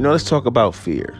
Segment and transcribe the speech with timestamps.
[0.00, 1.14] You know, let's talk about fear.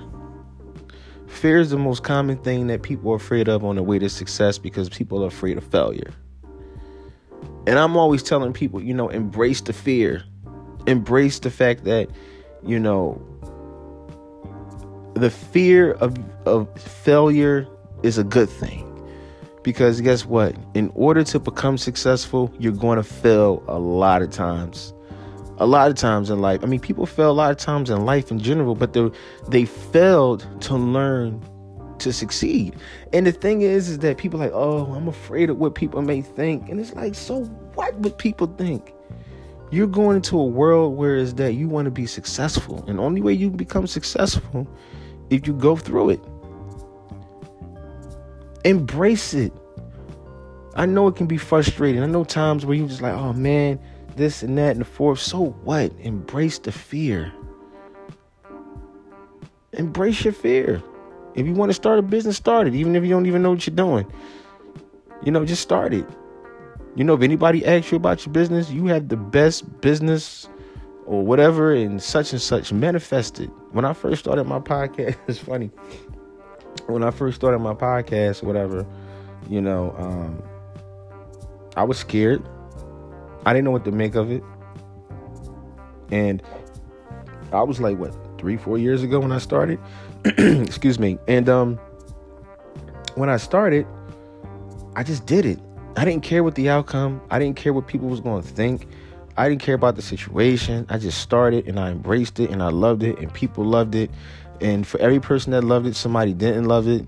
[1.27, 4.09] Fear is the most common thing that people are afraid of on the way to
[4.09, 6.15] success because people are afraid of failure.
[7.67, 10.25] And I'm always telling people, you know, embrace the fear.
[10.87, 12.09] Embrace the fact that,
[12.65, 13.21] you know,
[15.13, 16.17] the fear of,
[16.47, 17.69] of failure
[18.03, 18.87] is a good thing.
[19.63, 20.57] Because guess what?
[20.73, 24.95] In order to become successful, you're going to fail a lot of times.
[25.61, 26.65] A lot of times in life.
[26.65, 29.11] I mean, people fail a lot of times in life in general, but they
[29.49, 31.41] they failed to learn
[31.99, 32.77] to succeed.
[33.13, 36.23] And the thing is, is that people like, oh, I'm afraid of what people may
[36.23, 36.69] think.
[36.69, 38.95] And it's like, so what would people think?
[39.71, 42.85] You're going into a world where is that you want to be successful.
[42.89, 44.67] And only way you become successful
[45.31, 46.21] if you go through it.
[48.65, 49.53] Embrace it.
[50.75, 52.03] I know it can be frustrating.
[52.03, 53.79] I know times where you just like, oh man,
[54.17, 55.21] this and that and the fourth.
[55.21, 55.93] So what?
[56.01, 57.33] Embrace the fear.
[59.73, 60.83] Embrace your fear.
[61.35, 62.75] If you want to start a business, start it.
[62.75, 64.11] Even if you don't even know what you're doing.
[65.23, 66.07] You know, just start it.
[66.97, 70.49] You know, if anybody asks you about your business, you have the best business
[71.07, 73.51] or whatever and such and such manifested.
[73.73, 75.71] When I first started my podcast, it's funny.
[76.87, 78.87] When I first started my podcast, whatever,
[79.49, 80.43] you know, um,
[81.77, 82.43] I was scared.
[83.47, 84.43] I didn't know what to make of it.
[86.11, 86.43] And
[87.53, 89.79] I was like, what, three, four years ago when I started?
[90.25, 91.19] Excuse me.
[91.29, 91.79] And um
[93.15, 93.87] when I started,
[94.97, 95.59] I just did it.
[95.97, 97.21] I didn't care what the outcome.
[97.31, 98.87] I didn't care what people was going to think.
[99.37, 100.87] I didn't care about the situation.
[100.89, 104.11] I just started and I embraced it and I loved it and people loved it.
[104.61, 107.05] And for every person that loved it, somebody didn't love it.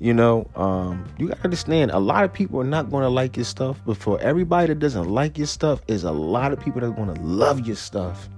[0.00, 3.44] You know, um, you gotta understand a lot of people are not gonna like your
[3.44, 6.88] stuff, but for everybody that doesn't like your stuff, is a lot of people that
[6.88, 8.28] are gonna love your stuff.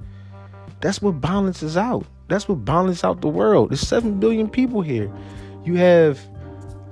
[0.80, 2.05] That's what balances out.
[2.28, 3.70] That's what balances out the world.
[3.70, 5.11] There's seven billion people here.
[5.64, 6.18] You have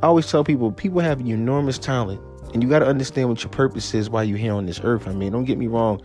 [0.02, 2.20] I always tell people, people have enormous talent.
[2.54, 5.06] And you got to understand what your purpose is while you're here on this earth.
[5.06, 6.00] I mean, don't get me wrong.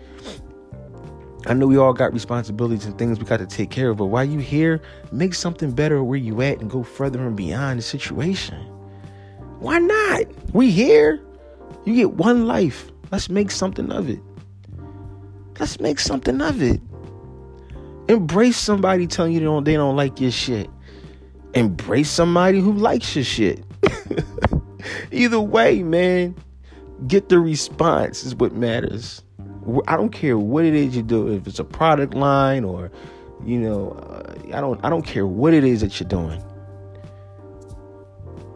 [1.48, 4.06] I know we all got responsibilities and things we got to take care of, but
[4.06, 7.84] while you here, make something better where you at and go further and beyond the
[7.84, 8.58] situation.
[9.60, 10.24] Why not?
[10.54, 11.22] We here.
[11.86, 12.92] You get one life.
[13.12, 14.20] Let's make something of it.
[15.60, 16.82] Let's make something of it.
[18.10, 20.70] Embrace somebody telling you they don't, they don't like your shit.
[21.54, 23.64] Embrace somebody who likes your shit.
[25.12, 26.36] Either way, man,
[27.08, 29.24] get the response is what matters.
[29.88, 31.32] I don't care what it is you do.
[31.32, 32.92] If it's a product line or,
[33.44, 34.84] you know, uh, I don't.
[34.84, 36.44] I don't care what it is that you're doing.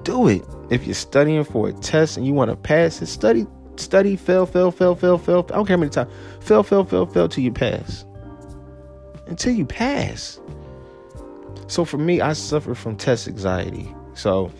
[0.03, 0.43] Do it.
[0.69, 4.45] If you're studying for a test and you want to pass it, study, study, fail,
[4.45, 5.45] fail, fail, fail, fail.
[5.49, 6.11] I don't care how many times.
[6.41, 8.05] Fail, fail, fail, fail till you pass.
[9.27, 10.39] Until you pass.
[11.67, 13.93] So for me, I suffer from test anxiety.
[14.13, 14.51] So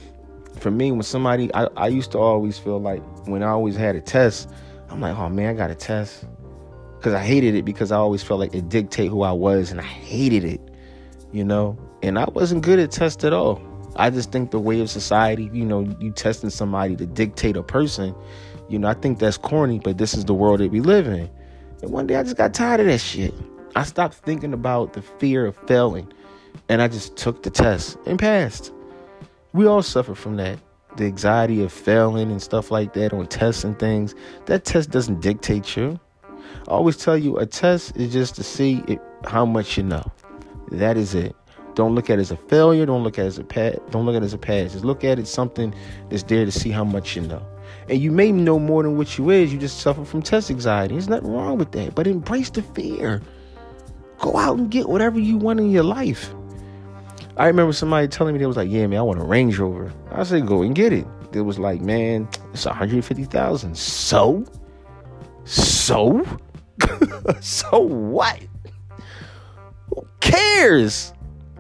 [0.59, 3.95] for me, when somebody, I, I used to always feel like when I always had
[3.95, 4.49] a test,
[4.89, 6.25] I'm like, oh man, I got a test.
[6.99, 9.79] Because I hated it because I always felt like it dictate who I was and
[9.79, 10.59] I hated it,
[11.31, 11.77] you know?
[12.03, 13.61] And I wasn't good at tests at all.
[13.95, 17.63] I just think the way of society, you know, you testing somebody to dictate a
[17.63, 18.13] person,
[18.67, 21.29] you know, I think that's corny, but this is the world that we live in.
[21.81, 23.33] And one day I just got tired of that shit.
[23.77, 26.11] I stopped thinking about the fear of failing
[26.67, 28.73] and I just took the test and passed.
[29.53, 30.59] We all suffer from that.
[30.97, 34.15] The anxiety of failing and stuff like that on tests and things.
[34.47, 35.97] That test doesn't dictate you.
[36.69, 40.03] Always tell you a test is just to see it, how much you know.
[40.72, 41.35] That is it.
[41.74, 42.85] Don't look at it as a failure.
[42.85, 43.75] Don't look at it as a pass.
[43.90, 44.74] Don't look at it as a pass.
[44.74, 45.74] Just look at it something
[46.09, 47.41] that's there to see how much you know.
[47.88, 49.52] And you may know more than what you is.
[49.52, 50.94] You just suffer from test anxiety.
[50.94, 51.96] There's nothing wrong with that.
[51.96, 53.22] But embrace the fear.
[54.19, 56.34] Go out and get whatever you want in your life.
[57.38, 59.94] I remember somebody telling me they was like, "Yeah, man, I want a Range Rover."
[60.12, 63.78] I said, "Go and get it." They was like, "Man, it's one hundred fifty thousand.
[63.78, 64.44] So,
[65.46, 66.25] so,
[67.42, 68.42] so what?
[69.90, 71.13] Who cares?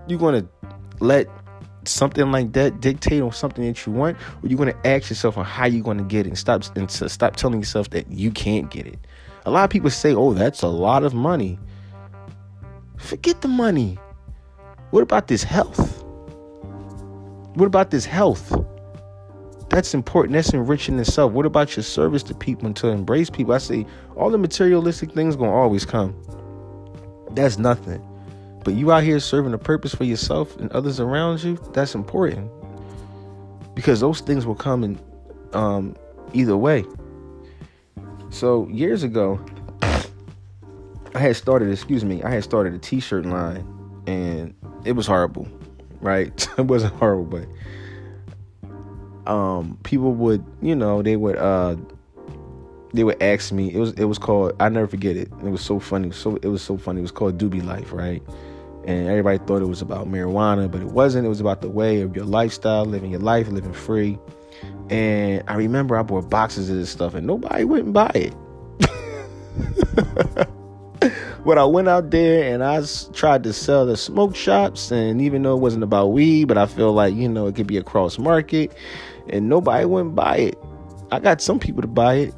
[0.07, 0.47] You gonna
[0.99, 1.27] let
[1.85, 5.45] something like that dictate on something that you want, or you gonna ask yourself on
[5.45, 8.85] how you're gonna get it and stop and stop telling yourself that you can't get
[8.87, 8.99] it.
[9.45, 11.59] A lot of people say, "Oh, that's a lot of money."
[12.97, 13.97] Forget the money.
[14.91, 16.03] What about this health?
[17.55, 18.53] What about this health?
[19.69, 20.33] That's important.
[20.33, 21.31] That's enriching itself.
[21.31, 23.53] What about your service to people and to embrace people?
[23.53, 23.85] I say
[24.15, 26.15] all the materialistic things gonna always come.
[27.31, 28.03] That's nothing.
[28.63, 32.51] But you out here serving a purpose for yourself and others around you, that's important.
[33.75, 34.99] Because those things will come in
[35.53, 35.95] um,
[36.33, 36.83] either way.
[38.31, 39.39] So years ago,
[39.81, 43.65] I had started, excuse me, I had started a t-shirt line
[44.07, 45.47] and it was horrible,
[46.01, 46.47] right?
[46.57, 47.47] it wasn't horrible, but
[49.27, 51.75] um, people would, you know, they would uh,
[52.93, 53.73] they would ask me.
[53.73, 54.53] It was it was called.
[54.59, 55.31] I never forget it.
[55.43, 56.11] It was so funny.
[56.11, 56.99] So it was so funny.
[56.99, 58.23] It was called Doobie Life, right?
[58.85, 61.25] And everybody thought it was about marijuana, but it wasn't.
[61.25, 64.17] It was about the way of your lifestyle, living your life, living free.
[64.89, 68.33] And I remember I bought boxes of this stuff, and nobody wouldn't buy it.
[71.45, 72.83] but I went out there and I
[73.13, 76.65] tried to sell the smoke shops, and even though it wasn't about weed, but I
[76.65, 78.73] feel like you know it could be a cross market,
[79.31, 80.57] and nobody wouldn't buy it.
[81.11, 82.35] I got some people to buy it,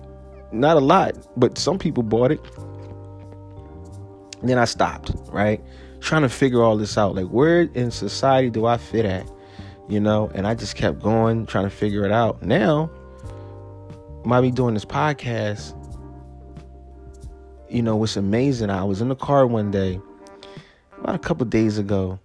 [0.52, 2.40] not a lot, but some people bought it.
[4.40, 5.62] And then I stopped, right?
[6.00, 7.16] Trying to figure all this out.
[7.16, 9.30] Like, where in society do I fit at?
[9.88, 10.32] You know?
[10.34, 12.42] And I just kept going, trying to figure it out.
[12.42, 12.90] Now,
[14.26, 15.78] might be doing this podcast.
[17.70, 20.00] You know, what's amazing, I was in the car one day,
[21.00, 22.20] about a couple days ago,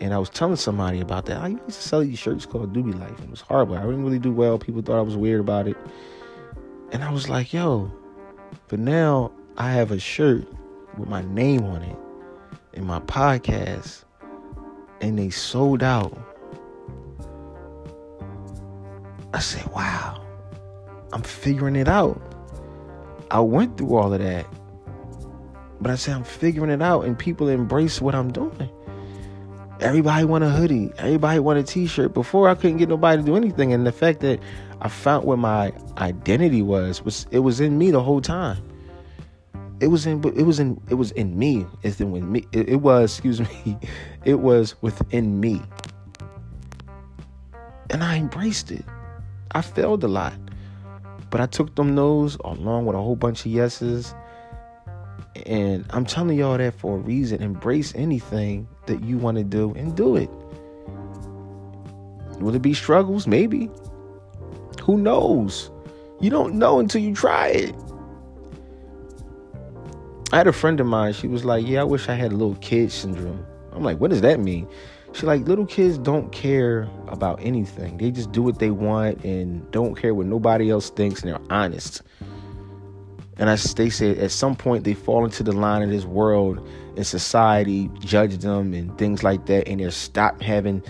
[0.00, 1.42] and I was telling somebody about that.
[1.42, 3.18] I used to sell these shirts called Doobie Life.
[3.18, 3.76] And It was horrible.
[3.76, 4.58] I didn't really do well.
[4.58, 5.76] People thought I was weird about it.
[6.90, 7.92] And I was like, yo,
[8.68, 10.48] but now I have a shirt
[10.96, 11.96] with my name on it
[12.72, 14.04] in my podcast,
[15.00, 16.16] and they sold out.
[19.34, 20.24] I said, wow,
[21.12, 22.20] I'm figuring it out.
[23.30, 24.46] I went through all of that.
[25.80, 28.70] But I said, I'm figuring it out, and people embrace what I'm doing.
[29.80, 30.92] Everybody want a hoodie.
[30.98, 32.12] Everybody want a t-shirt.
[32.12, 33.72] Before I couldn't get nobody to do anything.
[33.72, 34.38] And the fact that
[34.82, 38.62] I found what my identity was was it was in me the whole time.
[39.80, 41.66] It was in it was in it was in me.
[41.82, 42.46] It's in with me.
[42.52, 43.78] It, it was excuse me.
[44.26, 45.62] It was within me,
[47.88, 48.84] and I embraced it.
[49.52, 50.34] I failed a lot,
[51.30, 54.14] but I took them no's along with a whole bunch of yeses.
[55.46, 57.42] And I'm telling y'all that for a reason.
[57.42, 60.30] Embrace anything that you want to do and do it.
[62.40, 63.26] Will it be struggles?
[63.26, 63.70] Maybe.
[64.82, 65.70] Who knows?
[66.20, 67.74] You don't know until you try it.
[70.32, 72.36] I had a friend of mine, she was like, Yeah, I wish I had a
[72.36, 73.44] little kid syndrome.
[73.72, 74.68] I'm like, What does that mean?
[75.12, 77.96] She's like, Little kids don't care about anything.
[77.96, 81.40] They just do what they want and don't care what nobody else thinks and they're
[81.50, 82.02] honest.
[83.40, 86.60] And as they say, at some point they fall into the line of this world
[86.96, 90.82] and society judge them and things like that, and they stop having,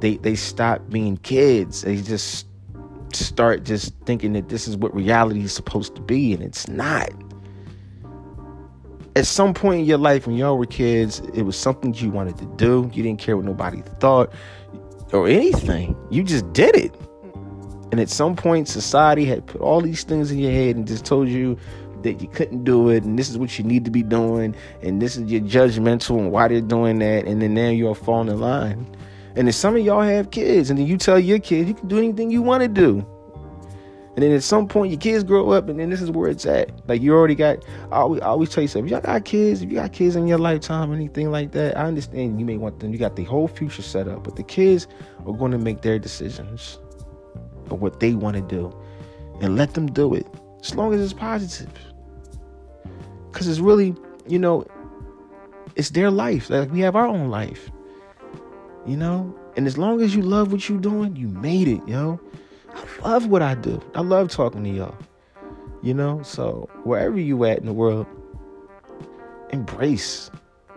[0.00, 1.82] they they stop being kids.
[1.82, 2.46] They just
[3.14, 7.08] start just thinking that this is what reality is supposed to be, and it's not.
[9.16, 12.36] At some point in your life, when y'all were kids, it was something you wanted
[12.36, 12.90] to do.
[12.92, 14.30] You didn't care what nobody thought
[15.14, 15.96] or anything.
[16.10, 16.94] You just did it.
[17.90, 21.04] And at some point, society had put all these things in your head and just
[21.04, 21.58] told you
[22.02, 25.02] that you couldn't do it, and this is what you need to be doing, and
[25.02, 28.38] this is your judgmental and why they're doing that, and then now you're falling in
[28.38, 28.86] line.
[29.36, 31.88] And then some of y'all have kids, and then you tell your kids you can
[31.88, 33.06] do anything you want to do.
[34.14, 36.44] And then at some point, your kids grow up, and then this is where it's
[36.44, 36.72] at.
[36.88, 37.64] Like you already got.
[37.92, 38.86] I always, I always tell you something.
[38.86, 41.82] If y'all got kids, if you got kids in your lifetime, anything like that, I
[41.82, 42.92] understand you may want them.
[42.92, 44.88] You got the whole future set up, but the kids
[45.24, 46.80] are going to make their decisions
[47.70, 48.74] of what they want to do,
[49.40, 50.26] and let them do it
[50.62, 51.72] as long as it's positive.
[53.30, 53.94] Because it's really,
[54.26, 54.66] you know,
[55.76, 56.50] it's their life.
[56.50, 57.70] Like we have our own life.
[58.86, 59.34] You know?
[59.56, 62.20] And as long as you love what you're doing, you made it, yo.
[62.74, 63.80] I love what I do.
[63.94, 64.96] I love talking to y'all.
[65.82, 66.22] You know?
[66.22, 68.06] So wherever you at in the world,
[69.50, 70.30] embrace.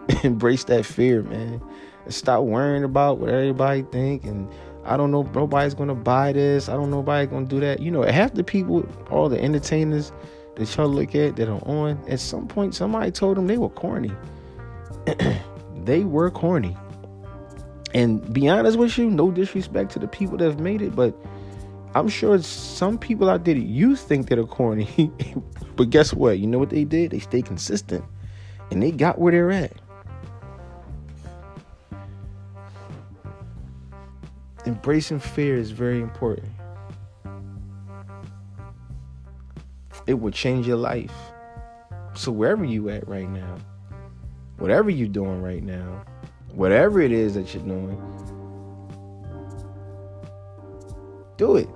[0.23, 1.61] embrace that fear, man.
[2.05, 4.51] And stop worrying about what everybody think and
[4.85, 6.69] I don't know nobody's gonna buy this.
[6.69, 7.81] I don't know nobody gonna do that.
[7.81, 10.11] You know, half the people, all the entertainers
[10.55, 13.69] that y'all look at that are on, at some point somebody told them they were
[13.69, 14.11] corny.
[15.83, 16.75] they were corny.
[17.93, 21.13] And be honest with you, no disrespect to the people that have made it, but
[21.93, 25.11] I'm sure some people out there that you think that are corny.
[25.75, 26.39] but guess what?
[26.39, 27.11] You know what they did?
[27.11, 28.05] They stayed consistent
[28.71, 29.73] and they got where they're at.
[34.65, 36.49] Embracing fear is very important.
[40.07, 41.13] It will change your life.
[42.13, 43.57] So wherever you at right now,
[44.57, 46.03] whatever you're doing right now,
[46.53, 47.97] whatever it is that you're doing,
[51.37, 51.67] do it.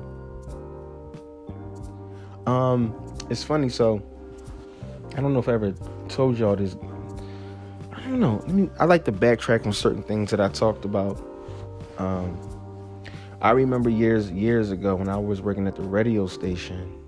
[2.46, 2.94] Um,
[3.30, 3.70] it's funny.
[3.70, 4.04] So
[5.16, 5.74] I don't know if I ever
[6.10, 6.76] told y'all this.
[7.94, 8.44] I don't know.
[8.48, 11.20] I mean, I like to backtrack on certain things that I talked about.
[11.98, 12.38] Um,
[13.42, 17.00] I remember years years ago when I was working at the radio station.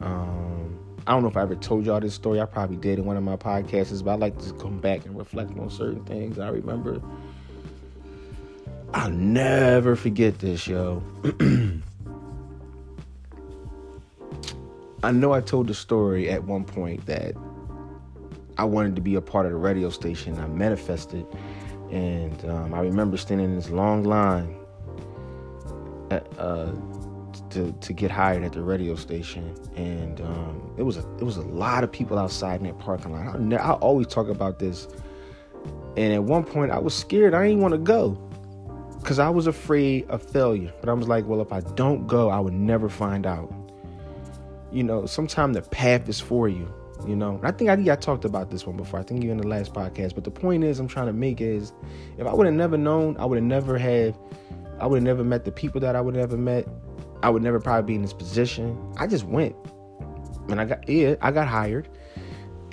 [0.00, 2.40] Um, I don't know if I ever told y'all this story.
[2.40, 5.16] I probably did in one of my podcasts, but I like to come back and
[5.16, 7.00] reflect on certain things I remember.
[8.92, 11.02] I'll never forget this, yo.
[15.04, 17.36] I know I told the story at one point that
[18.58, 20.36] I wanted to be a part of the radio station.
[20.40, 21.24] I manifested,
[21.92, 24.56] and um, I remember standing in this long line
[26.10, 26.72] at, uh,
[27.50, 31.36] to to get hired at the radio station, and um, it was a it was
[31.36, 33.36] a lot of people outside in that parking lot.
[33.52, 34.88] I, I always talk about this,
[35.96, 37.34] and at one point I was scared.
[37.34, 38.10] I didn't want to go
[39.00, 40.72] because I was afraid of failure.
[40.80, 43.52] But I was like, well, if I don't go, I would never find out.
[44.72, 46.72] You know, sometimes the path is for you
[47.06, 49.36] you know i think i, I talked about this one before i think you in
[49.36, 51.72] the last podcast but the point is i'm trying to make is
[52.16, 54.16] if i would have never known i would have never had
[54.80, 56.68] i would have never met the people that i would have never met.
[57.22, 58.78] I would never probably be in this position.
[58.98, 59.56] I just went.
[60.48, 61.88] And i got yeah i got hired.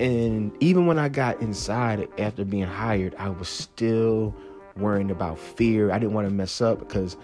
[0.00, 4.34] And even when i got inside after being hired i was still
[4.76, 5.92] worrying about fear.
[5.92, 7.16] I didn't want to mess up because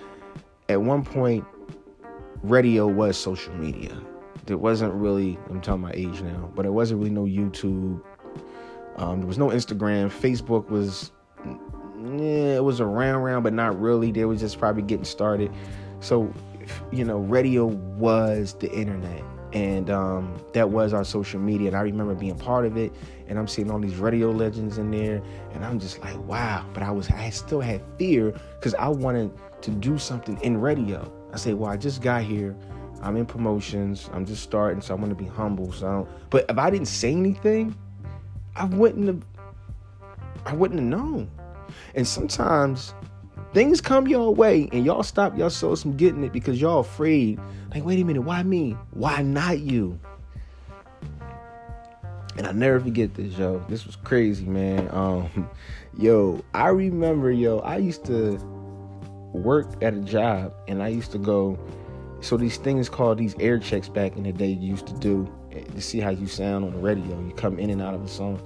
[0.68, 1.44] at one point
[2.42, 3.96] radio was social media.
[4.46, 8.02] There wasn't really I'm telling my age now, but there wasn't really no YouTube.
[8.96, 10.10] Um, there was no Instagram.
[10.10, 11.12] Facebook was
[12.02, 14.12] yeah, it was around around, but not really.
[14.12, 15.52] They was just probably getting started.
[16.00, 16.32] So
[16.90, 19.22] you know, radio was the internet.
[19.52, 21.68] And um, that was our social media.
[21.68, 22.92] And I remember being part of it.
[23.26, 25.20] And I'm seeing all these radio legends in there.
[25.52, 26.64] And I'm just like, wow.
[26.72, 31.12] But I was I still had fear because I wanted to do something in radio.
[31.32, 32.56] I said, well, I just got here.
[33.02, 34.10] I'm in promotions.
[34.12, 35.72] I'm just starting, so I want to be humble.
[35.72, 36.08] So I don't.
[36.28, 37.74] But if I didn't say anything,
[38.56, 39.22] I wouldn't have.
[40.44, 41.30] I wouldn't have known.
[41.94, 42.94] And sometimes
[43.52, 47.38] things come your way, and y'all stop yourselves from getting it because y'all afraid.
[47.72, 48.76] Like, wait a minute, why me?
[48.90, 49.98] Why not you?
[52.36, 53.64] And I never forget this, yo.
[53.68, 54.88] This was crazy, man.
[54.92, 55.50] Um,
[55.98, 58.38] yo, I remember, yo, I used to
[59.32, 61.58] work at a job, and I used to go
[62.20, 65.32] so these things called these air checks back in the day you used to do
[65.52, 67.18] eh, to see how you sound on the radio.
[67.20, 68.40] You come in and out of a song,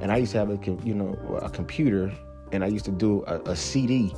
[0.00, 2.12] and I used to have a you know a computer,
[2.52, 4.14] and I used to do a, a CD.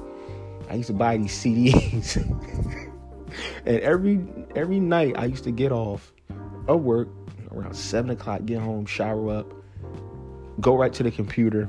[0.71, 2.17] I used to buy these CDs,
[3.67, 4.21] and every
[4.57, 6.13] every night I used to get off
[6.69, 7.09] of work
[7.53, 9.53] around seven o'clock, get home, shower up,
[10.61, 11.69] go right to the computer,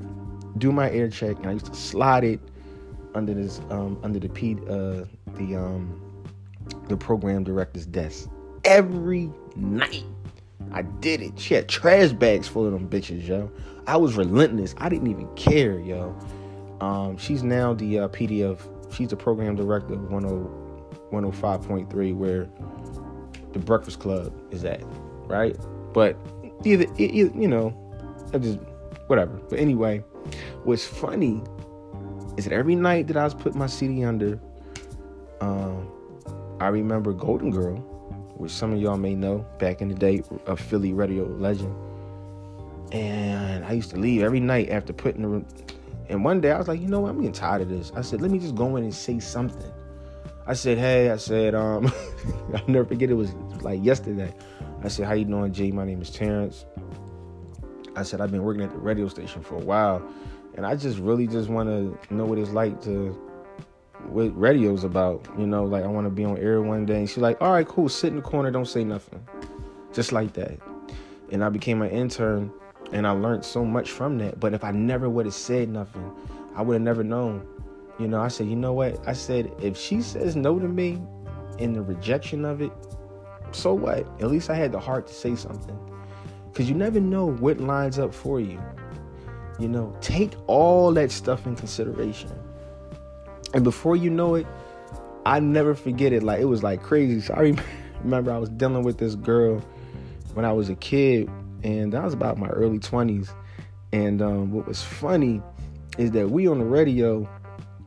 [0.57, 2.39] do my air check, and I used to slide it
[3.15, 5.05] under this um, under the P uh,
[5.35, 5.99] the um,
[6.87, 8.29] the program director's desk
[8.63, 10.05] every night.
[10.71, 11.37] I did it.
[11.39, 13.51] She had trash bags full of them bitches, yo.
[13.85, 14.73] I was relentless.
[14.77, 16.17] I didn't even care, yo.
[16.83, 22.49] Um, she's now the uh, PD of, she's the program director of 105.3, where
[23.53, 24.83] the Breakfast Club is at,
[25.27, 25.55] right?
[25.93, 26.17] But
[26.65, 27.73] either, either you know,
[28.33, 28.59] I just,
[29.07, 29.31] whatever.
[29.49, 30.03] But anyway,
[30.65, 31.41] what's funny
[32.35, 34.37] is that every night that I was putting my CD under,
[35.39, 35.89] um,
[36.59, 37.77] I remember Golden Girl,
[38.35, 41.73] which some of y'all may know back in the day, a Philly radio legend.
[42.91, 45.45] And I used to leave every night after putting the.
[46.09, 47.09] And one day I was like, you know what?
[47.09, 47.91] I'm getting tired of this.
[47.95, 49.71] I said, let me just go in and say something.
[50.45, 51.91] I said, hey, I said, um,
[52.53, 54.33] I'll never forget it was like yesterday.
[54.83, 55.71] I said, how you doing, Jay?
[55.71, 56.65] My name is Terrence.
[57.95, 60.05] I said, I've been working at the radio station for a while.
[60.55, 63.11] And I just really just want to know what it's like to
[64.07, 65.25] what radio's about.
[65.37, 66.97] You know, like I want to be on air one day.
[66.97, 69.25] And she's like, all right, cool, sit in the corner, don't say nothing.
[69.93, 70.59] Just like that.
[71.31, 72.51] And I became an intern
[72.93, 74.39] and I learned so much from that.
[74.39, 76.09] But if I never would have said nothing,
[76.55, 77.45] I would have never known.
[77.99, 79.05] You know, I said, you know what?
[79.07, 81.01] I said, if she says no to me
[81.57, 82.71] in the rejection of it,
[83.51, 83.99] so what?
[84.21, 85.77] At least I had the heart to say something.
[86.51, 88.61] Because you never know what lines up for you.
[89.59, 92.31] You know, take all that stuff in consideration.
[93.55, 94.47] And before you know it,
[95.25, 96.21] I never forget it.
[96.21, 97.21] Like it was like crazy.
[97.21, 97.55] So I
[98.03, 99.63] remember I was dealing with this girl
[100.33, 101.29] when I was a kid,
[101.63, 103.31] and that was about my early twenties.
[103.91, 105.41] And um, what was funny
[105.97, 107.29] is that we on the radio,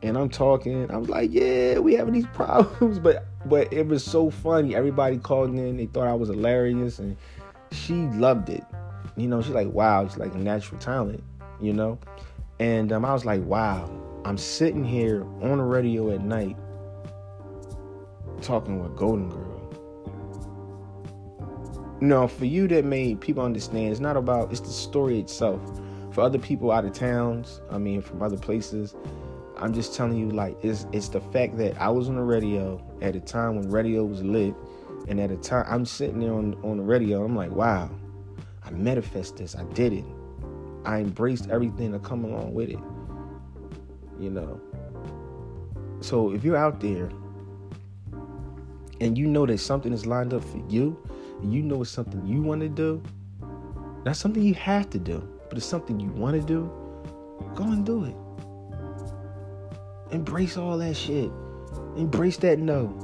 [0.02, 0.90] and I'm talking.
[0.90, 4.75] I was like, "Yeah, we having these problems," but but it was so funny.
[4.75, 5.76] Everybody called in.
[5.76, 7.16] They thought I was hilarious, and
[7.73, 8.64] she loved it.
[9.16, 11.23] You know, she's like, "Wow, it's like a natural talent,"
[11.61, 11.99] you know.
[12.61, 13.90] And um, I was like, "Wow."
[14.26, 16.56] I'm sitting here on the radio at night
[18.42, 19.45] talking with Golden Girl.
[22.00, 25.60] No, for you that made people understand, it's not about it's the story itself.
[26.12, 28.94] For other people out of towns, I mean from other places,
[29.56, 32.82] I'm just telling you like it's it's the fact that I was on the radio
[33.00, 34.54] at a time when radio was lit,
[35.08, 37.90] and at a time I'm sitting there on on the radio, I'm like, wow,
[38.64, 40.04] I manifest this, I did it.
[40.84, 42.78] I embraced everything that come along with it
[44.18, 44.60] you know.
[46.00, 47.10] So if you're out there
[49.00, 50.98] and you know that something is lined up for you,
[51.42, 53.02] you know it's something you want to do,
[54.04, 56.70] not something you have to do, but it's something you want to do,
[57.54, 58.16] go and do it.
[60.12, 61.30] Embrace all that shit.
[61.96, 63.02] Embrace that no.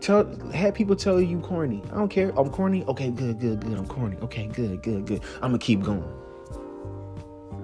[0.00, 1.82] Tell have people tell you corny.
[1.92, 2.32] I don't care.
[2.36, 2.84] I'm corny.
[2.84, 3.76] Okay, good, good, good.
[3.78, 4.16] I'm corny.
[4.22, 5.22] Okay, good, good, good.
[5.36, 6.02] I'm gonna keep going.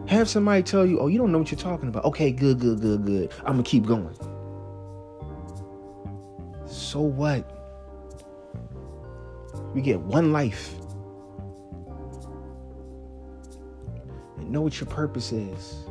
[0.06, 2.04] Have somebody tell you, oh, you don't know what you're talking about.
[2.04, 3.32] Okay, good, good, good, good.
[3.40, 4.14] I'm gonna keep going.
[6.66, 7.63] So what?
[9.74, 10.74] We get one life.
[14.38, 15.84] And know what your purpose is.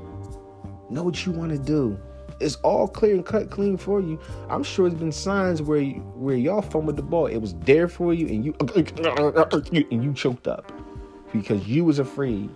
[0.90, 2.00] Know what you want to do.
[2.40, 4.20] It's all clear and cut clean for you.
[4.50, 7.28] I'm sure there's been signs where you, where y'all fumbled the ball.
[7.28, 8.56] It was there for you, and you
[9.92, 10.72] and you choked up
[11.32, 12.50] because you was afraid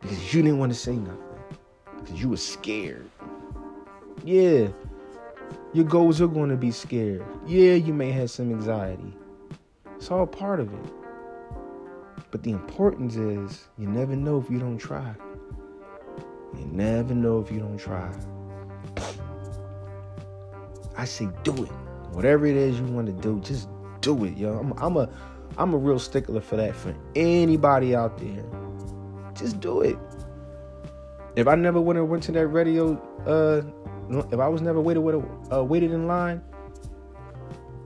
[0.00, 1.18] because you didn't want to say nothing
[2.00, 3.08] because you were scared.
[4.24, 4.68] Yeah,
[5.72, 7.24] your goals are going to be scared.
[7.46, 9.12] Yeah, you may have some anxiety.
[10.02, 10.92] It's all part of it.
[12.32, 15.14] But the importance is you never know if you don't try.
[16.58, 18.12] You never know if you don't try.
[20.96, 21.70] I say do it.
[22.10, 23.68] Whatever it is you want to do, just
[24.00, 24.58] do it, yo.
[24.58, 25.08] I'm, I'm a
[25.56, 28.44] I'm a real stickler for that for anybody out there.
[29.34, 29.96] Just do it.
[31.36, 33.62] If I never went to that radio, uh,
[34.32, 36.42] if I was never waited would uh, waited in line,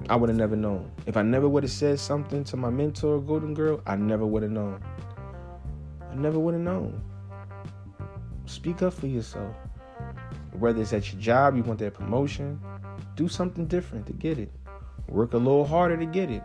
[0.09, 0.91] I would have never known.
[1.07, 4.45] If I never would have said something to my mentor, Golden Girl, I never would
[4.45, 4.81] have known.
[6.09, 7.03] I never would have known.
[8.45, 9.57] Speak up for yourself.
[10.53, 12.61] Whether it's at your job, you want that promotion,
[13.17, 14.53] do something different to get it.
[15.09, 16.43] Work a little harder to get it.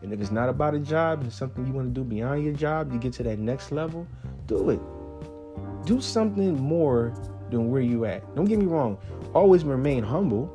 [0.00, 2.54] And if it's not about a job and something you want to do beyond your
[2.54, 4.06] job to get to that next level,
[4.46, 4.80] do it.
[5.84, 7.12] Do something more
[7.50, 8.34] than where you at.
[8.34, 8.96] Don't get me wrong.
[9.34, 10.50] Always remain humble.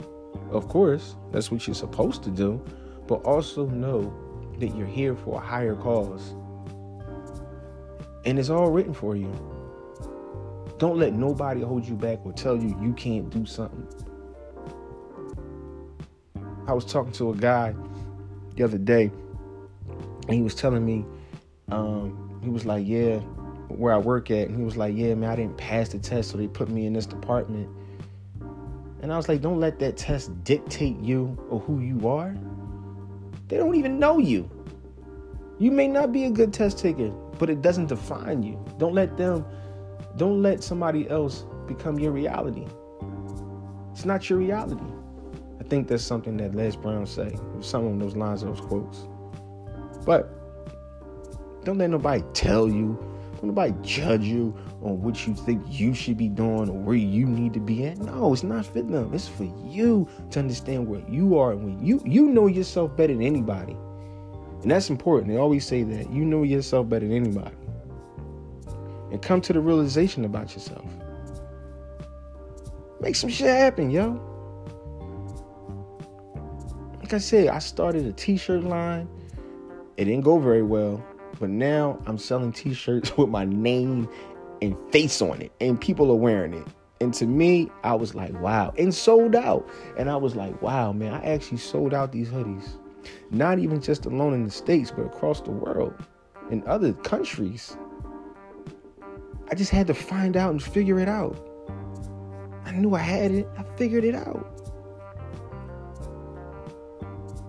[0.51, 2.63] Of course, that's what you're supposed to do.
[3.07, 4.13] But also know
[4.59, 6.35] that you're here for a higher cause.
[8.25, 9.31] And it's all written for you.
[10.77, 13.87] Don't let nobody hold you back or tell you you can't do something.
[16.67, 17.73] I was talking to a guy
[18.55, 19.11] the other day,
[20.27, 21.05] and he was telling me,
[21.69, 23.17] um, he was like, Yeah,
[23.67, 26.31] where I work at, and he was like, Yeah, man, I didn't pass the test,
[26.31, 27.69] so they put me in this department.
[29.01, 32.35] And I was like, Don't let that test dictate you or who you are.
[33.47, 34.49] They don't even know you.
[35.59, 38.63] You may not be a good test taker, but it doesn't define you.
[38.77, 39.45] Don't let them,
[40.17, 42.65] don't let somebody else become your reality.
[43.91, 44.85] It's not your reality.
[45.59, 47.35] I think that's something that Les Brown say.
[47.59, 49.07] Some of those lines, those quotes.
[50.05, 50.33] But
[51.63, 52.97] don't let nobody tell you
[53.41, 57.25] don't nobody judge you on what you think you should be doing or where you
[57.25, 57.97] need to be at.
[57.99, 59.13] No, it's not for them.
[59.13, 61.51] It's for you to understand where you are.
[61.51, 63.73] and When you you know yourself better than anybody,
[64.61, 65.31] and that's important.
[65.31, 67.55] They always say that you know yourself better than anybody,
[69.11, 70.85] and come to the realization about yourself.
[72.99, 74.19] Make some shit happen, yo.
[76.99, 79.09] Like I said, I started a t-shirt line.
[79.97, 81.03] It didn't go very well.
[81.39, 84.07] But now I'm selling t-shirts with my name
[84.61, 86.67] and face on it, and people are wearing it.
[86.99, 89.67] And to me, I was like, wow, and sold out.
[89.97, 92.77] And I was like, wow, man, I actually sold out these hoodies.
[93.31, 95.95] Not even just alone in the States, but across the world,
[96.51, 97.75] in other countries.
[99.49, 101.35] I just had to find out and figure it out.
[102.65, 104.47] I knew I had it, I figured it out.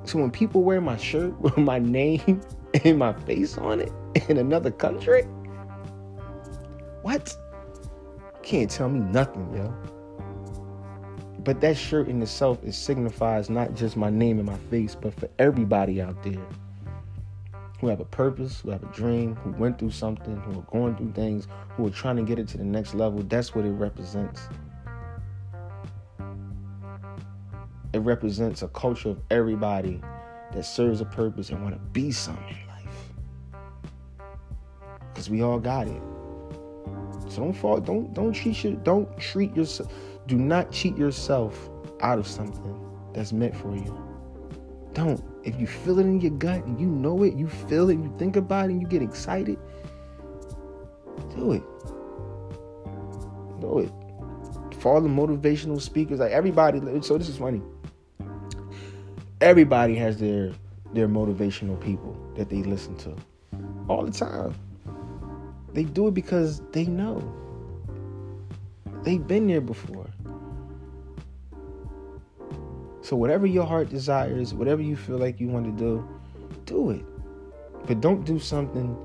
[0.04, 2.40] So when people wear my shirt with my name
[2.84, 3.92] and my face on it
[4.28, 5.24] in another country?
[7.02, 7.36] What?
[8.42, 9.74] Can't tell me nothing, yo.
[11.44, 15.12] But that shirt in itself it signifies not just my name and my face, but
[15.18, 16.46] for everybody out there
[17.80, 20.94] who have a purpose, who have a dream, who went through something, who are going
[20.94, 23.24] through things, who are trying to get it to the next level.
[23.24, 24.48] That's what it represents.
[27.92, 30.00] It represents a culture of everybody
[30.52, 33.12] that serves a purpose and want to be something in life.
[35.12, 36.00] Because we all got it.
[37.32, 39.92] So don't fall, don't don't treat your don't treat yourself
[40.26, 42.78] do not cheat yourself out of something
[43.12, 43.98] that's meant for you.
[44.92, 45.22] Don't.
[45.42, 48.14] If you feel it in your gut and you know it, you feel it, you
[48.18, 49.58] think about it, and you get excited,
[51.34, 51.62] do it.
[53.60, 53.90] Do it.
[54.80, 56.20] Follow motivational speakers.
[56.20, 57.62] Like everybody, so this is funny
[59.42, 60.52] everybody has their
[60.94, 63.14] their motivational people that they listen to
[63.88, 64.54] all the time.
[65.72, 67.22] They do it because they know.
[69.04, 70.06] They've been there before.
[73.00, 76.08] So whatever your heart desires, whatever you feel like you want to do,
[76.66, 77.04] do it.
[77.86, 78.96] But don't do something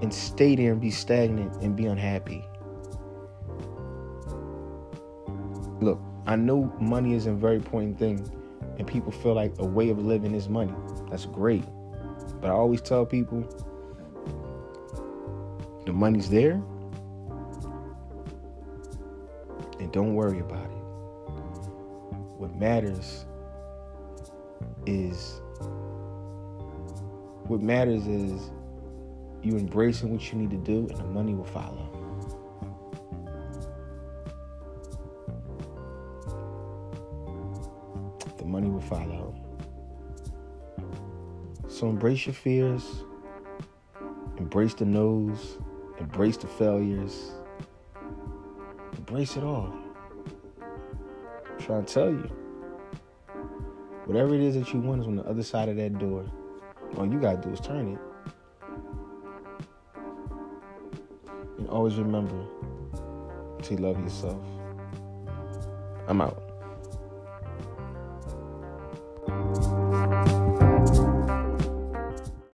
[0.00, 2.42] and stay there and be stagnant and be unhappy.
[5.80, 8.26] Look, I know money is a very important thing,
[8.78, 10.74] and people feel like a way of living is money.
[11.10, 11.64] That's great.
[12.40, 13.42] But I always tell people
[15.94, 16.62] money's there,
[19.78, 20.84] and don't worry about it.
[22.36, 23.26] What matters
[24.86, 25.40] is
[27.46, 28.50] what matters is
[29.42, 31.90] you embracing what you need to do, and the money will follow.
[38.38, 39.34] The money will follow.
[41.68, 42.84] So embrace your fears,
[44.38, 45.58] embrace the no's,
[45.98, 47.32] embrace the failures,
[48.96, 49.72] embrace it all.
[50.60, 52.30] I'm trying to tell you.
[54.06, 56.26] Whatever it is that you want is on the other side of that door.
[56.98, 57.98] All you gotta do is turn it.
[61.58, 62.44] And always remember
[63.62, 64.44] to love yourself.
[66.06, 66.43] I'm out.